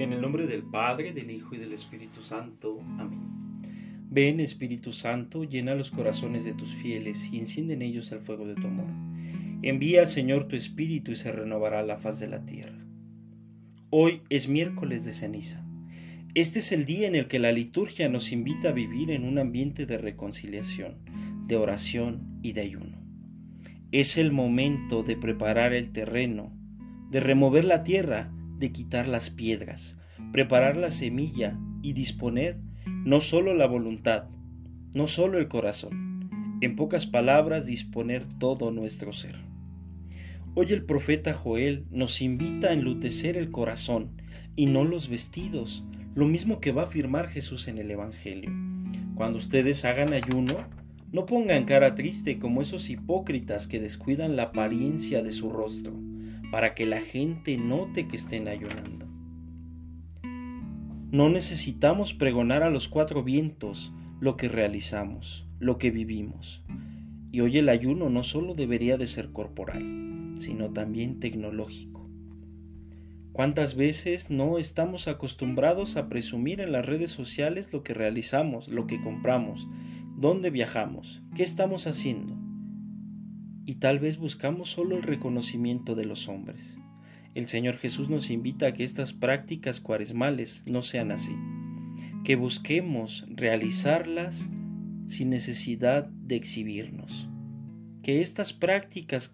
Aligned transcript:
En 0.00 0.14
el 0.14 0.22
nombre 0.22 0.46
del 0.46 0.62
Padre, 0.62 1.12
del 1.12 1.30
Hijo 1.30 1.54
y 1.54 1.58
del 1.58 1.74
Espíritu 1.74 2.22
Santo. 2.22 2.80
Amén. 2.98 3.20
Ven, 4.08 4.40
Espíritu 4.40 4.94
Santo, 4.94 5.44
llena 5.44 5.74
los 5.74 5.90
corazones 5.90 6.42
de 6.42 6.54
tus 6.54 6.74
fieles 6.74 7.28
y 7.30 7.38
enciende 7.38 7.74
en 7.74 7.82
ellos 7.82 8.10
el 8.10 8.20
fuego 8.20 8.46
de 8.46 8.54
tu 8.54 8.66
amor. 8.66 8.86
Envía, 9.60 10.06
Señor, 10.06 10.48
tu 10.48 10.56
Espíritu 10.56 11.10
y 11.10 11.16
se 11.16 11.30
renovará 11.30 11.82
la 11.82 11.98
faz 11.98 12.18
de 12.18 12.28
la 12.28 12.46
tierra. 12.46 12.82
Hoy 13.90 14.22
es 14.30 14.48
miércoles 14.48 15.04
de 15.04 15.12
ceniza. 15.12 15.62
Este 16.34 16.60
es 16.60 16.72
el 16.72 16.86
día 16.86 17.06
en 17.06 17.14
el 17.14 17.28
que 17.28 17.38
la 17.38 17.52
liturgia 17.52 18.08
nos 18.08 18.32
invita 18.32 18.70
a 18.70 18.72
vivir 18.72 19.10
en 19.10 19.24
un 19.24 19.38
ambiente 19.38 19.84
de 19.84 19.98
reconciliación, 19.98 20.96
de 21.46 21.56
oración 21.56 22.38
y 22.42 22.52
de 22.54 22.62
ayuno. 22.62 22.96
Es 23.92 24.16
el 24.16 24.32
momento 24.32 25.02
de 25.02 25.18
preparar 25.18 25.74
el 25.74 25.92
terreno, 25.92 26.54
de 27.10 27.20
remover 27.20 27.66
la 27.66 27.84
tierra, 27.84 28.32
de 28.60 28.70
quitar 28.70 29.08
las 29.08 29.30
piedras, 29.30 29.96
preparar 30.32 30.76
la 30.76 30.90
semilla 30.90 31.58
y 31.82 31.94
disponer 31.94 32.60
no 32.86 33.20
solo 33.20 33.54
la 33.54 33.66
voluntad, 33.66 34.24
no 34.94 35.06
solo 35.06 35.38
el 35.38 35.48
corazón, 35.48 36.28
en 36.60 36.76
pocas 36.76 37.06
palabras 37.06 37.64
disponer 37.64 38.26
todo 38.38 38.70
nuestro 38.70 39.12
ser. 39.12 39.36
Hoy 40.54 40.72
el 40.72 40.84
profeta 40.84 41.32
Joel 41.32 41.86
nos 41.90 42.20
invita 42.20 42.68
a 42.68 42.72
enlutecer 42.74 43.36
el 43.36 43.50
corazón 43.50 44.20
y 44.56 44.66
no 44.66 44.84
los 44.84 45.08
vestidos, 45.08 45.82
lo 46.14 46.26
mismo 46.26 46.60
que 46.60 46.72
va 46.72 46.82
a 46.82 46.86
afirmar 46.86 47.28
Jesús 47.28 47.66
en 47.66 47.78
el 47.78 47.90
Evangelio. 47.90 48.50
Cuando 49.14 49.38
ustedes 49.38 49.84
hagan 49.86 50.12
ayuno, 50.12 50.68
no 51.12 51.24
pongan 51.24 51.64
cara 51.64 51.94
triste 51.94 52.38
como 52.38 52.60
esos 52.60 52.90
hipócritas 52.90 53.66
que 53.66 53.80
descuidan 53.80 54.36
la 54.36 54.44
apariencia 54.44 55.22
de 55.22 55.32
su 55.32 55.50
rostro 55.50 56.09
para 56.50 56.74
que 56.74 56.86
la 56.86 57.00
gente 57.00 57.56
note 57.56 58.08
que 58.08 58.16
estén 58.16 58.48
ayunando. 58.48 59.06
No 61.12 61.28
necesitamos 61.28 62.14
pregonar 62.14 62.62
a 62.62 62.70
los 62.70 62.88
cuatro 62.88 63.24
vientos 63.24 63.92
lo 64.20 64.36
que 64.36 64.48
realizamos, 64.48 65.46
lo 65.58 65.78
que 65.78 65.90
vivimos. 65.90 66.62
Y 67.32 67.40
hoy 67.40 67.58
el 67.58 67.68
ayuno 67.68 68.10
no 68.10 68.22
solo 68.22 68.54
debería 68.54 68.96
de 68.96 69.06
ser 69.06 69.32
corporal, 69.32 70.34
sino 70.38 70.70
también 70.72 71.20
tecnológico. 71.20 72.08
¿Cuántas 73.32 73.76
veces 73.76 74.30
no 74.30 74.58
estamos 74.58 75.08
acostumbrados 75.08 75.96
a 75.96 76.08
presumir 76.08 76.60
en 76.60 76.72
las 76.72 76.84
redes 76.84 77.10
sociales 77.10 77.72
lo 77.72 77.82
que 77.82 77.94
realizamos, 77.94 78.68
lo 78.68 78.86
que 78.86 79.00
compramos, 79.00 79.68
dónde 80.16 80.50
viajamos, 80.50 81.22
qué 81.34 81.42
estamos 81.42 81.86
haciendo? 81.86 82.39
Y 83.66 83.76
tal 83.76 83.98
vez 83.98 84.18
buscamos 84.18 84.70
solo 84.70 84.96
el 84.96 85.02
reconocimiento 85.02 85.94
de 85.94 86.04
los 86.04 86.28
hombres. 86.28 86.78
El 87.34 87.48
Señor 87.48 87.76
Jesús 87.76 88.08
nos 88.08 88.30
invita 88.30 88.66
a 88.66 88.72
que 88.72 88.84
estas 88.84 89.12
prácticas 89.12 89.80
cuaresmales 89.80 90.64
no 90.66 90.82
sean 90.82 91.12
así, 91.12 91.32
que 92.24 92.36
busquemos 92.36 93.24
realizarlas 93.28 94.48
sin 95.06 95.30
necesidad 95.30 96.06
de 96.08 96.36
exhibirnos, 96.36 97.28
que 98.02 98.20
estas 98.22 98.52
prácticas 98.52 99.30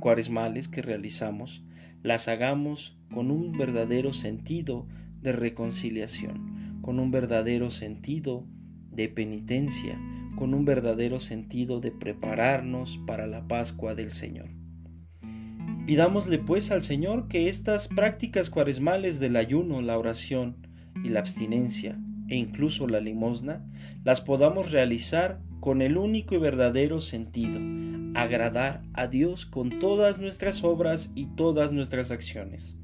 cuaresmales 0.00 0.68
que 0.68 0.82
realizamos 0.82 1.62
las 2.02 2.28
hagamos 2.28 2.96
con 3.12 3.30
un 3.30 3.52
verdadero 3.52 4.12
sentido 4.12 4.86
de 5.20 5.32
reconciliación, 5.32 6.80
con 6.80 7.00
un 7.00 7.10
verdadero 7.10 7.70
sentido 7.70 8.46
de 8.90 9.08
penitencia, 9.08 10.00
con 10.36 10.54
un 10.54 10.64
verdadero 10.64 11.20
sentido 11.20 11.80
de 11.80 11.90
prepararnos 11.90 12.98
para 13.06 13.26
la 13.26 13.46
Pascua 13.46 13.94
del 13.94 14.10
Señor. 14.10 14.48
Pidámosle 15.86 16.38
pues 16.38 16.70
al 16.70 16.82
Señor 16.82 17.28
que 17.28 17.48
estas 17.48 17.88
prácticas 17.88 18.50
cuaresmales 18.50 19.20
del 19.20 19.36
ayuno, 19.36 19.80
la 19.80 19.98
oración 19.98 20.66
y 21.02 21.08
la 21.08 21.20
abstinencia 21.20 21.98
e 22.28 22.36
incluso 22.36 22.86
la 22.86 23.00
limosna 23.00 23.64
las 24.04 24.20
podamos 24.20 24.70
realizar 24.70 25.40
con 25.60 25.82
el 25.82 25.96
único 25.96 26.34
y 26.34 26.38
verdadero 26.38 27.00
sentido, 27.00 27.58
agradar 28.14 28.82
a 28.92 29.06
Dios 29.06 29.46
con 29.46 29.78
todas 29.78 30.18
nuestras 30.18 30.62
obras 30.62 31.10
y 31.14 31.26
todas 31.36 31.72
nuestras 31.72 32.10
acciones. 32.10 32.76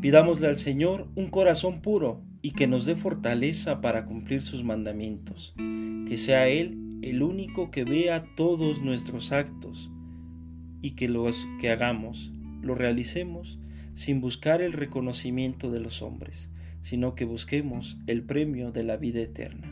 Pidámosle 0.00 0.46
al 0.46 0.58
Señor 0.58 1.08
un 1.16 1.28
corazón 1.30 1.80
puro 1.80 2.22
y 2.42 2.52
que 2.52 2.66
nos 2.66 2.86
dé 2.86 2.96
fortaleza 2.96 3.80
para 3.80 4.06
cumplir 4.06 4.42
sus 4.42 4.64
mandamientos 4.64 5.54
que 6.08 6.16
sea 6.16 6.48
Él 6.48 7.00
el 7.02 7.22
único 7.22 7.70
que 7.70 7.84
vea 7.84 8.24
todos 8.34 8.80
nuestros 8.80 9.30
actos 9.30 9.90
y 10.80 10.92
que 10.92 11.06
los 11.06 11.46
que 11.60 11.70
hagamos 11.70 12.32
lo 12.62 12.74
realicemos 12.74 13.58
sin 13.92 14.22
buscar 14.22 14.62
el 14.62 14.72
reconocimiento 14.72 15.70
de 15.70 15.80
los 15.80 16.00
hombres, 16.00 16.50
sino 16.80 17.14
que 17.14 17.26
busquemos 17.26 17.98
el 18.06 18.22
premio 18.22 18.72
de 18.72 18.84
la 18.84 18.96
vida 18.96 19.20
eterna. 19.20 19.70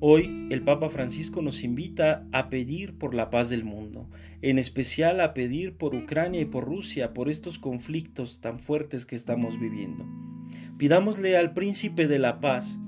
Hoy 0.00 0.48
el 0.50 0.62
Papa 0.62 0.88
Francisco 0.90 1.40
nos 1.40 1.62
invita 1.62 2.26
a 2.32 2.50
pedir 2.50 2.98
por 2.98 3.14
la 3.14 3.30
paz 3.30 3.48
del 3.48 3.64
mundo, 3.64 4.10
en 4.42 4.58
especial 4.58 5.20
a 5.20 5.34
pedir 5.34 5.76
por 5.76 5.94
Ucrania 5.94 6.40
y 6.40 6.46
por 6.46 6.64
Rusia, 6.64 7.14
por 7.14 7.28
estos 7.28 7.60
conflictos 7.60 8.40
tan 8.40 8.58
fuertes 8.58 9.06
que 9.06 9.14
estamos 9.14 9.58
viviendo. 9.58 10.04
Pidámosle 10.78 11.36
al 11.36 11.54
príncipe 11.54 12.08
de 12.08 12.18
la 12.18 12.40
paz, 12.40 12.78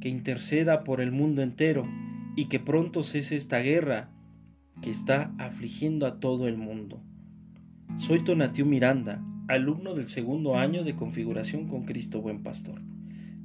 que 0.00 0.08
interceda 0.08 0.84
por 0.84 1.00
el 1.00 1.12
mundo 1.12 1.42
entero 1.42 1.88
y 2.36 2.46
que 2.46 2.60
pronto 2.60 3.02
cese 3.02 3.36
esta 3.36 3.60
guerra 3.60 4.10
que 4.82 4.90
está 4.90 5.32
afligiendo 5.38 6.06
a 6.06 6.20
todo 6.20 6.48
el 6.48 6.56
mundo. 6.56 7.02
Soy 7.96 8.24
Tonatiu 8.24 8.66
Miranda, 8.66 9.24
alumno 9.48 9.94
del 9.94 10.08
segundo 10.08 10.56
año 10.56 10.84
de 10.84 10.96
configuración 10.96 11.68
con 11.68 11.84
Cristo 11.84 12.20
Buen 12.20 12.42
Pastor. 12.42 12.82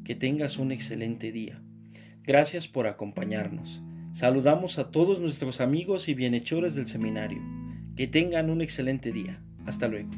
Que 0.04 0.16
tengas 0.16 0.58
un 0.58 0.72
excelente 0.72 1.32
día. 1.32 1.62
Gracias 2.24 2.68
por 2.68 2.88
acompañarnos. 2.88 3.84
Saludamos 4.12 4.80
a 4.80 4.92
todos 4.92 5.20
nuestros 5.20 5.62
amigos 5.62 6.10
y 6.10 6.14
bienhechores 6.14 6.76
del 6.76 6.88
seminario. 6.88 7.42
Que 7.96 8.08
tengan 8.08 8.50
un 8.50 8.62
excelente 8.62 9.12
día. 9.12 9.42
Hasta 9.66 9.88
luego. 9.88 10.10